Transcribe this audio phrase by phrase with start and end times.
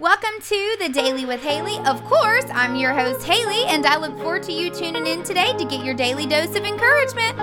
[0.00, 1.78] Welcome to the Daily with Haley.
[1.86, 5.56] Of course, I'm your host, Haley, and I look forward to you tuning in today
[5.56, 7.36] to get your daily dose of encouragement.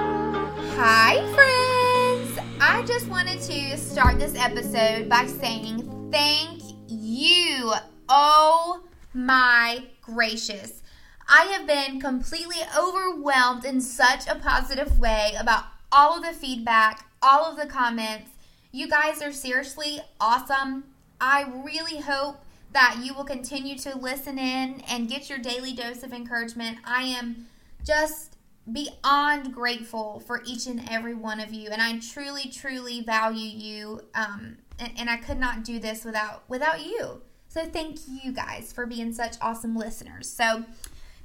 [0.76, 2.58] Hi, friends.
[2.60, 7.72] I just wanted to start this episode by saying thank you.
[8.10, 8.84] Oh
[9.14, 10.84] my gracious.
[11.30, 17.10] I have been completely overwhelmed in such a positive way about all of the feedback,
[17.22, 18.32] all of the comments.
[18.74, 20.91] You guys are seriously awesome.
[21.22, 22.44] I really hope
[22.74, 26.80] that you will continue to listen in and get your daily dose of encouragement.
[26.84, 27.48] I am
[27.86, 28.38] just
[28.72, 34.02] beyond grateful for each and every one of you, and I truly, truly value you.
[34.16, 37.22] Um, and, and I could not do this without without you.
[37.48, 40.30] So thank you guys for being such awesome listeners.
[40.30, 40.64] So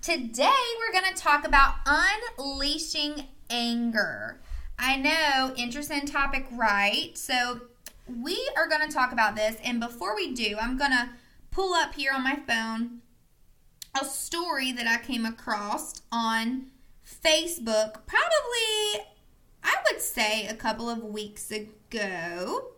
[0.03, 4.41] today we're going to talk about unleashing anger.
[4.79, 7.17] I know, interesting topic, right?
[7.17, 7.61] So
[8.07, 9.57] we are going to talk about this.
[9.65, 11.11] And before we do, I'm going to
[11.51, 13.01] pull up here on my phone
[13.99, 16.67] a story that I came across on
[17.07, 19.07] Facebook, probably,
[19.63, 22.73] I would say, a couple of weeks ago.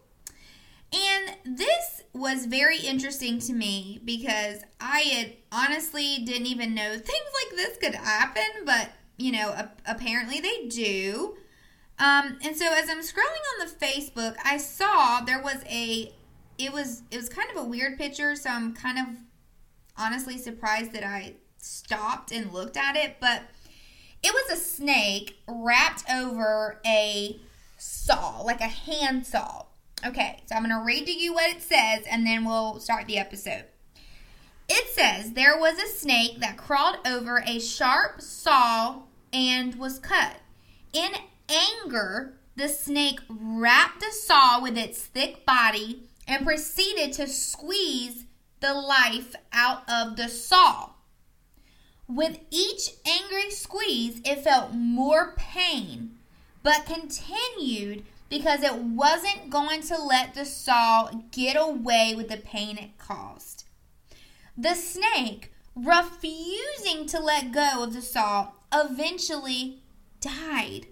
[0.92, 7.06] And this was very interesting to me because I had honestly didn't even know things
[7.06, 11.36] like this could happen, but you know, apparently they do.
[11.98, 16.12] Um, and so as I'm scrolling on the Facebook, I saw there was a
[16.58, 19.06] it was it was kind of a weird picture, so I'm kind of
[19.96, 23.42] honestly surprised that I stopped and looked at it, but
[24.22, 27.40] it was a snake wrapped over a
[27.76, 29.64] saw, like a hand saw.
[30.06, 33.06] Okay, so I'm going to read to you what it says and then we'll start
[33.06, 33.64] the episode.
[34.68, 40.36] It says there was a snake that crawled over a sharp saw and was cut.
[40.92, 41.10] In
[41.48, 48.24] anger, the snake wrapped the saw with its thick body and proceeded to squeeze
[48.60, 50.90] the life out of the saw.
[52.08, 56.16] With each angry squeeze, it felt more pain,
[56.62, 62.76] but continued because it wasn't going to let the saw get away with the pain
[62.76, 63.64] it caused.
[64.56, 69.82] The snake, refusing to let go of the saw, eventually
[70.20, 70.88] died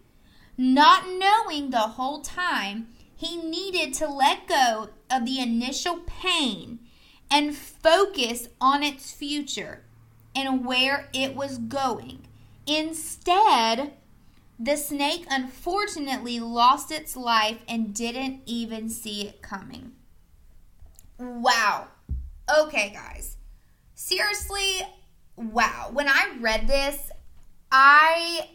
[0.57, 6.79] not knowing the whole time he needed to let go of the initial pain
[7.31, 9.83] and focus on its future
[10.35, 12.27] and where it was going.
[12.67, 13.93] Instead,
[14.59, 19.93] the snake unfortunately lost its life and didn't even see it coming.
[21.19, 21.89] Wow.
[22.59, 23.37] Okay, guys.
[23.95, 24.83] Seriously,
[25.37, 25.91] wow.
[25.93, 27.11] When I read this,
[27.71, 28.49] I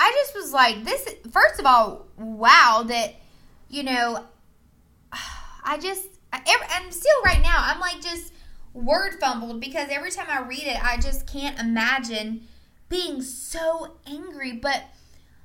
[0.00, 3.16] I just was like, this, first of all, wow, that,
[3.68, 4.24] you know,
[5.62, 8.32] I just, and still right now, I'm like just
[8.72, 12.48] word fumbled because every time I read it, I just can't imagine
[12.88, 14.52] being so angry.
[14.52, 14.84] But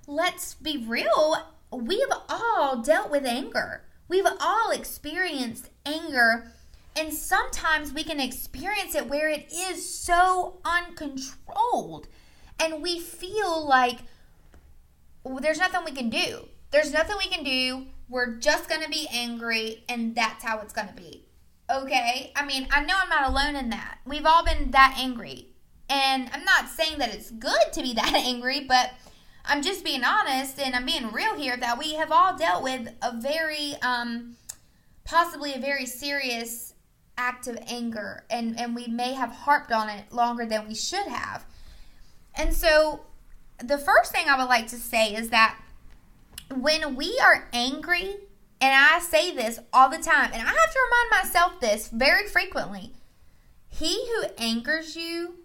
[0.08, 1.36] let's be real,
[1.72, 3.82] we've all dealt with anger.
[4.08, 6.52] We've all experienced anger,
[6.96, 12.08] and sometimes we can experience it where it is so uncontrolled,
[12.58, 13.98] and we feel like
[15.42, 16.48] there's nothing we can do.
[16.72, 17.88] There's nothing we can do.
[18.08, 21.26] We're just going to be angry, and that's how it's going to be.
[21.70, 22.32] Okay?
[22.36, 24.00] I mean, I know I'm not alone in that.
[24.06, 25.48] We've all been that angry.
[25.90, 28.92] And I'm not saying that it's good to be that angry, but
[29.46, 32.90] I'm just being honest and I'm being real here that we have all dealt with
[33.02, 34.36] a very, um,
[35.04, 36.74] possibly a very serious
[37.18, 41.08] act of anger, and, and we may have harped on it longer than we should
[41.08, 41.46] have.
[42.36, 43.02] And so
[43.60, 45.58] the first thing I would like to say is that
[46.54, 48.16] when we are angry,
[48.62, 52.28] and I say this all the time, and I have to remind myself this very
[52.28, 52.94] frequently
[53.68, 55.36] he who angers you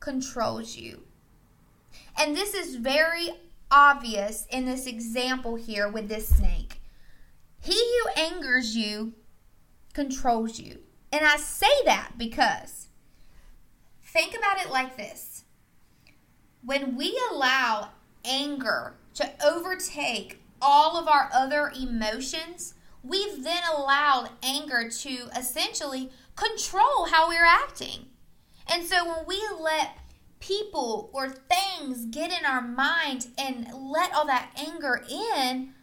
[0.00, 1.02] controls you.
[2.18, 3.30] And this is very
[3.70, 6.80] obvious in this example here with this snake.
[7.60, 9.12] He who angers you
[9.92, 10.80] controls you.
[11.12, 12.88] And I say that because
[14.02, 15.31] think about it like this
[16.64, 17.90] when we allow
[18.24, 27.06] anger to overtake all of our other emotions, we've then allowed anger to essentially control
[27.10, 28.06] how we're acting.
[28.72, 29.98] And so when we let
[30.38, 35.74] people or things get in our mind and let all that anger in,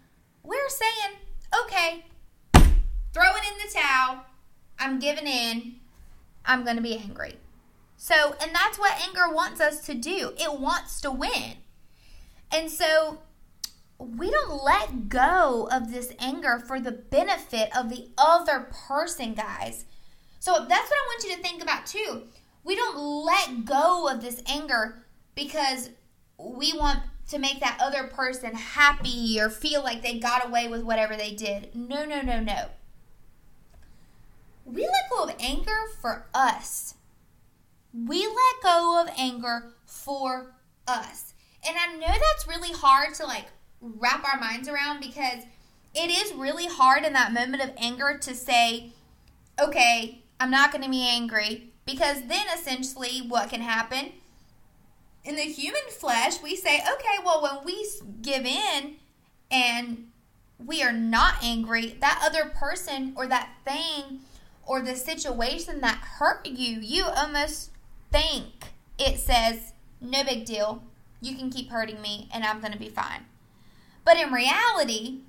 [0.44, 1.18] we're saying,
[1.64, 2.06] okay,
[3.14, 4.26] throw it in the towel.
[4.80, 5.76] I'm giving in.
[6.46, 7.36] I'm going to be angry.
[8.02, 10.32] So, and that's what anger wants us to do.
[10.40, 11.58] It wants to win.
[12.50, 13.20] And so
[14.00, 19.84] we don't let go of this anger for the benefit of the other person, guys.
[20.40, 22.24] So that's what I want you to think about too.
[22.64, 25.04] We don't let go of this anger
[25.36, 25.90] because
[26.38, 30.84] we want to make that other person happy or feel like they got away with
[30.84, 31.76] whatever they did.
[31.76, 32.70] No, no, no, no.
[34.64, 36.96] We let go of anger for us.
[37.94, 40.56] We let go of anger for
[40.88, 41.34] us.
[41.68, 43.48] And I know that's really hard to like
[43.82, 45.44] wrap our minds around because
[45.96, 48.92] it is really hard in that moment of anger to say,
[49.62, 51.72] okay, I'm not going to be angry.
[51.86, 54.12] Because then essentially, what can happen?
[55.24, 57.88] In the human flesh, we say, okay, well, when we
[58.22, 58.98] give in
[59.50, 60.08] and
[60.64, 64.20] we are not angry, that other person or that thing
[64.66, 67.72] or the situation that hurt you, you almost
[68.12, 70.84] think it says, no big deal.
[71.22, 73.26] You can keep hurting me and I'm going to be fine.
[74.06, 75.20] But in reality,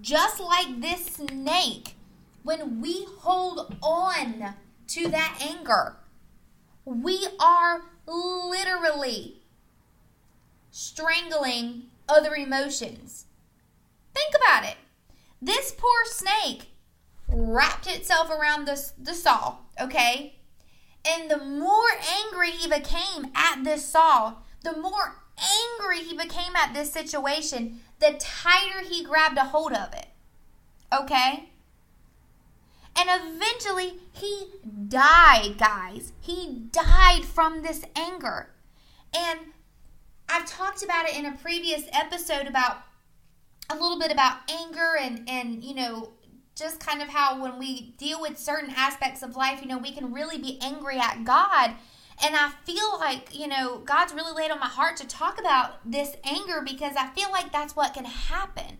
[0.00, 1.94] just like this snake,
[2.42, 4.54] when we hold on
[4.88, 5.96] to that anger,
[6.84, 9.42] we are literally
[10.70, 13.26] strangling other emotions.
[14.14, 14.76] Think about it.
[15.40, 16.68] This poor snake
[17.28, 20.37] wrapped itself around the, the saw, okay?
[21.08, 21.88] And the more
[22.24, 28.16] angry he became at this saw, the more angry he became at this situation, the
[28.18, 30.08] tighter he grabbed a hold of it.
[30.92, 31.48] Okay?
[32.96, 34.48] And eventually he
[34.88, 36.12] died, guys.
[36.20, 38.50] He died from this anger.
[39.16, 39.40] And
[40.28, 42.82] I've talked about it in a previous episode about
[43.70, 46.10] a little bit about anger and and you know
[46.58, 49.92] just kind of how when we deal with certain aspects of life, you know, we
[49.92, 51.74] can really be angry at God.
[52.24, 55.78] And I feel like, you know, God's really laid on my heart to talk about
[55.88, 58.78] this anger because I feel like that's what can happen.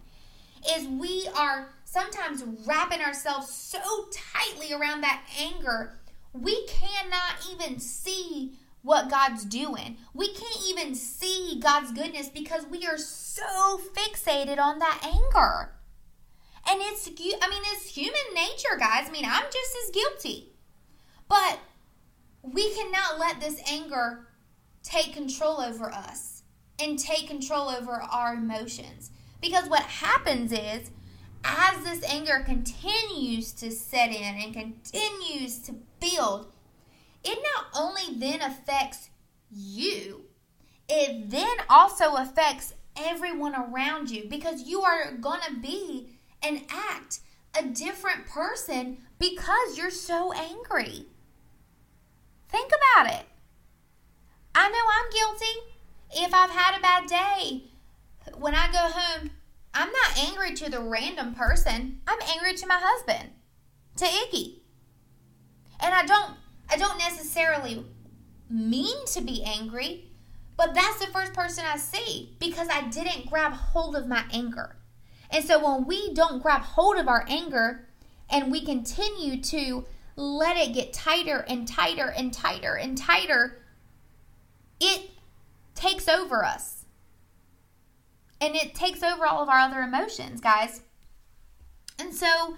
[0.68, 3.78] Is we are sometimes wrapping ourselves so
[4.12, 5.94] tightly around that anger,
[6.32, 9.98] we cannot even see what God's doing.
[10.14, 15.72] We can't even see God's goodness because we are so fixated on that anger.
[16.70, 19.08] And it's, I mean, it's human nature, guys.
[19.08, 20.52] I mean, I'm just as guilty.
[21.28, 21.58] But
[22.42, 24.28] we cannot let this anger
[24.82, 26.42] take control over us
[26.78, 29.10] and take control over our emotions.
[29.40, 30.90] Because what happens is,
[31.44, 36.52] as this anger continues to set in and continues to build,
[37.24, 39.10] it not only then affects
[39.50, 40.24] you,
[40.88, 47.20] it then also affects everyone around you because you are going to be and act
[47.58, 51.06] a different person because you're so angry.
[52.48, 53.26] Think about it.
[54.54, 56.26] I know I'm guilty.
[56.26, 57.64] If I've had a bad day,
[58.38, 59.30] when I go home,
[59.74, 62.00] I'm not angry to the random person.
[62.06, 63.30] I'm angry to my husband,
[63.96, 64.60] to Iggy.
[65.80, 66.32] And I don't
[66.70, 67.84] I don't necessarily
[68.50, 70.10] mean to be angry,
[70.56, 74.77] but that's the first person I see because I didn't grab hold of my anger.
[75.30, 77.88] And so when we don't grab hold of our anger
[78.30, 79.84] and we continue to
[80.16, 83.62] let it get tighter and tighter and tighter and tighter,
[84.80, 85.10] it
[85.74, 86.84] takes over us.
[88.40, 90.82] And it takes over all of our other emotions, guys.
[91.98, 92.56] And so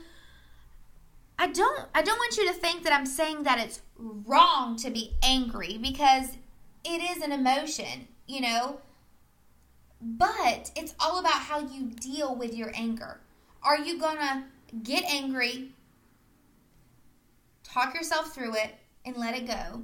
[1.39, 4.91] I don't I don't want you to think that I'm saying that it's wrong to
[4.91, 6.37] be angry because
[6.85, 8.81] it is an emotion, you know.
[10.01, 13.21] But it's all about how you deal with your anger.
[13.63, 14.45] Are you going to
[14.83, 15.73] get angry,
[17.63, 19.83] talk yourself through it, and let it go?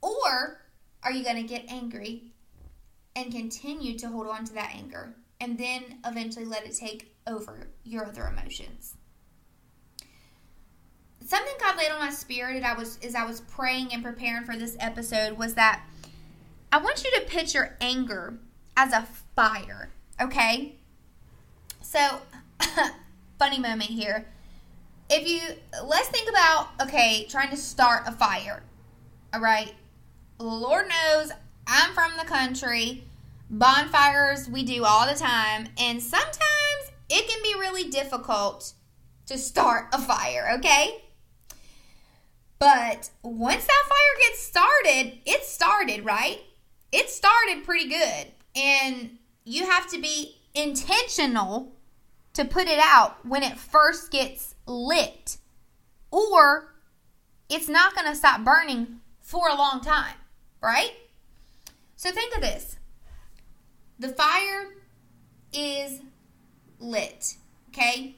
[0.00, 0.60] Or
[1.02, 2.22] are you going to get angry
[3.16, 7.68] and continue to hold on to that anger and then eventually let it take over
[7.82, 8.94] your other emotions?
[11.24, 14.56] Something God laid on my spirit I was as I was praying and preparing for
[14.56, 15.84] this episode was that
[16.72, 18.38] I want you to picture anger
[18.76, 19.06] as a
[19.38, 19.88] fire,
[20.20, 20.74] okay?
[21.80, 22.00] So,
[23.38, 24.26] funny moment here.
[25.08, 25.40] If you,
[25.84, 28.64] let's think about, okay, trying to start a fire,
[29.32, 29.72] all right?
[30.40, 31.30] Lord knows
[31.68, 33.04] I'm from the country.
[33.48, 38.72] Bonfires we do all the time, and sometimes it can be really difficult
[39.26, 41.04] to start a fire, okay?
[42.58, 46.40] But once that fire gets started, it started, right?
[46.90, 48.32] It started pretty good.
[48.56, 49.18] And
[49.48, 51.72] you have to be intentional
[52.34, 55.38] to put it out when it first gets lit,
[56.10, 56.74] or
[57.48, 60.14] it's not going to stop burning for a long time,
[60.62, 60.92] right?
[61.96, 62.76] So think of this
[63.98, 64.74] the fire
[65.52, 66.00] is
[66.78, 67.36] lit,
[67.70, 68.14] okay?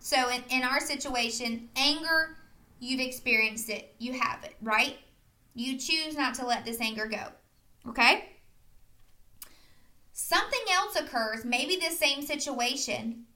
[0.00, 2.36] So in, in our situation, anger
[2.80, 3.94] you've experienced it.
[3.98, 4.98] You have it, right?
[5.54, 7.24] You choose not to let this anger go.
[7.88, 8.35] Okay?
[10.18, 13.26] Something else occurs, maybe the same situation,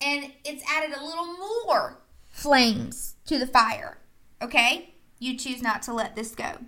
[0.00, 3.98] and it's added a little more flames to the fire.
[4.40, 4.94] Okay?
[5.18, 6.58] You choose not to let this go.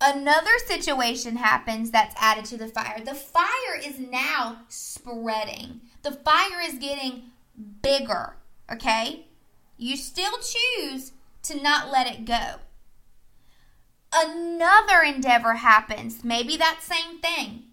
[0.00, 3.04] Another situation happens that's added to the fire.
[3.04, 5.80] The fire is now spreading.
[6.02, 7.30] The fire is getting
[7.82, 8.34] bigger,
[8.68, 9.26] okay?
[9.76, 11.12] You still choose
[11.44, 12.56] to not let it go.
[14.12, 17.64] Another endeavor happens, maybe that same thing,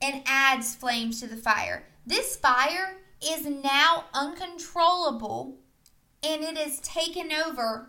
[0.00, 1.84] and adds flames to the fire.
[2.06, 5.56] This fire is now uncontrollable
[6.22, 7.88] and it is taken over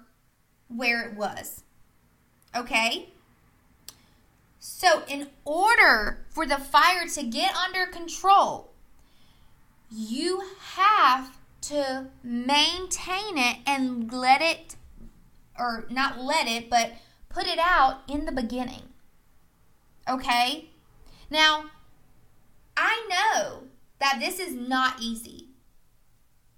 [0.67, 1.63] where it was.
[2.55, 3.09] Okay?
[4.59, 8.71] So, in order for the fire to get under control,
[9.91, 10.43] you
[10.75, 14.75] have to maintain it and let it,
[15.57, 16.93] or not let it, but
[17.35, 18.83] put it out in the beginning.
[20.09, 20.69] Okay?
[21.29, 21.65] Now,
[22.77, 23.63] I know
[23.99, 25.49] that this is not easy.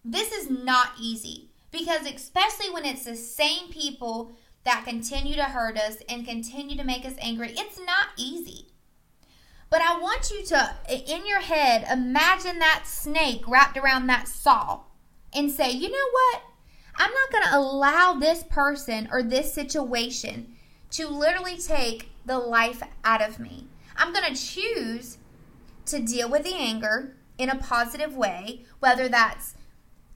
[0.05, 4.33] This is not easy because, especially when it's the same people
[4.65, 7.53] that continue to hurt us and continue to make us angry.
[7.57, 8.67] It's not easy.
[9.69, 14.81] But I want you to, in your head, imagine that snake wrapped around that saw
[15.33, 16.41] and say, you know what?
[16.97, 20.53] I'm not going to allow this person or this situation
[20.91, 23.67] to literally take the life out of me.
[23.95, 25.17] I'm going to choose
[25.85, 29.55] to deal with the anger in a positive way, whether that's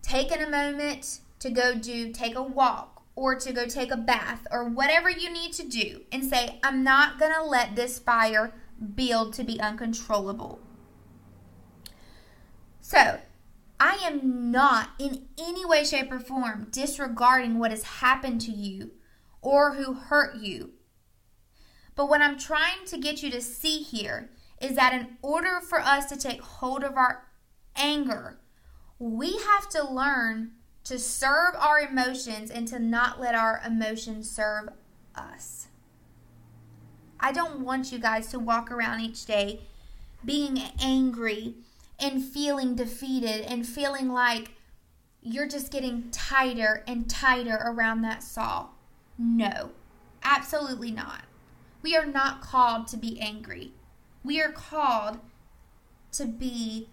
[0.01, 4.47] taking a moment to go do, take a walk, or to go take a bath
[4.51, 8.53] or whatever you need to do and say, I'm not going to let this fire
[8.95, 10.59] build to be uncontrollable.
[12.79, 13.19] So,
[13.79, 18.91] I am not in any way, shape, or form disregarding what has happened to you
[19.41, 20.71] or who hurt you.
[21.95, 24.29] But what I'm trying to get you to see here
[24.61, 27.27] is that in order for us to take hold of our
[27.75, 28.39] anger,
[28.99, 30.51] we have to learn
[30.83, 34.69] to serve our emotions and to not let our emotions serve
[35.15, 35.67] us.
[37.19, 39.61] I don't want you guys to walk around each day
[40.25, 41.55] being angry
[41.99, 44.51] and feeling defeated and feeling like
[45.21, 48.67] you're just getting tighter and tighter around that saw.
[49.23, 49.69] No,
[50.23, 51.25] absolutely not.
[51.83, 53.71] We are not called to be angry.
[54.23, 55.19] We are called
[56.13, 56.89] to be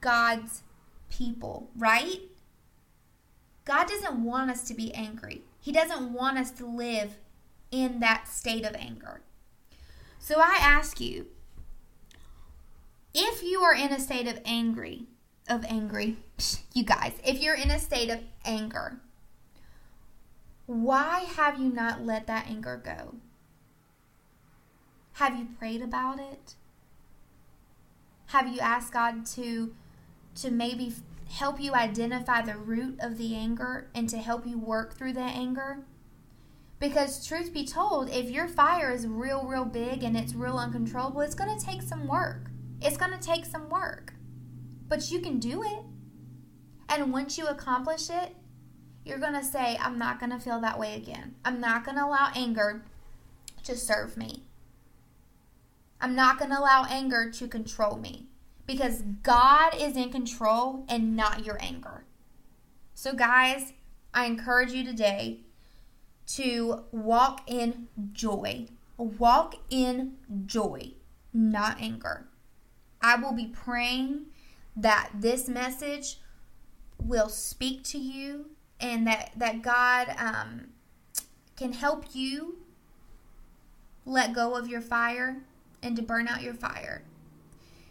[0.00, 0.62] God's
[1.10, 2.20] people, right?
[3.64, 5.42] God doesn't want us to be angry.
[5.60, 7.18] He doesn't want us to live
[7.72, 9.22] in that state of anger.
[10.20, 11.26] So I ask you,
[13.12, 15.06] if you are in a state of angry,
[15.48, 16.18] of angry,
[16.72, 19.00] you guys, if you're in a state of anger,
[20.68, 23.16] why have you not let that anger go?
[25.14, 26.54] Have you prayed about it?
[28.26, 29.74] Have you asked God to
[30.36, 30.94] to maybe
[31.28, 35.36] help you identify the root of the anger and to help you work through that
[35.36, 35.84] anger.
[36.80, 41.20] Because, truth be told, if your fire is real, real big and it's real uncontrollable,
[41.22, 42.50] it's going to take some work.
[42.80, 44.14] It's going to take some work.
[44.88, 45.82] But you can do it.
[46.88, 48.34] And once you accomplish it,
[49.08, 51.34] you're going to say, I'm not going to feel that way again.
[51.44, 52.82] I'm not going to allow anger
[53.64, 54.44] to serve me.
[56.00, 58.26] I'm not going to allow anger to control me
[58.66, 62.04] because God is in control and not your anger.
[62.94, 63.72] So, guys,
[64.12, 65.40] I encourage you today
[66.28, 68.66] to walk in joy.
[68.98, 70.92] Walk in joy,
[71.32, 72.26] not anger.
[73.00, 74.26] I will be praying
[74.76, 76.18] that this message
[77.00, 78.50] will speak to you
[78.80, 80.68] and that, that God um,
[81.56, 82.58] can help you
[84.06, 85.38] let go of your fire
[85.82, 87.02] and to burn out your fire.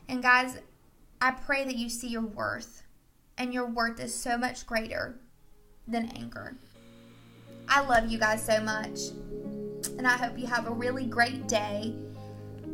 [0.10, 0.58] And guys,
[1.22, 2.84] I pray that you see your worth,
[3.38, 5.20] and your worth is so much greater
[5.88, 6.56] than anger.
[7.68, 9.00] I love you guys so much,
[9.98, 11.94] and I hope you have a really great day.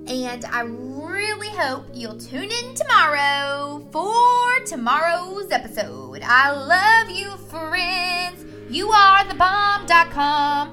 [0.07, 6.22] And I really hope you'll tune in tomorrow for tomorrow's episode.
[6.24, 8.45] I love you, friends.
[8.69, 10.72] You are the bomb.com.